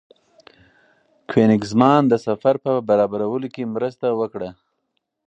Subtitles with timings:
[1.29, 4.49] کوېنیګزمان د سفر په برابرولو کې مرسته وکړه.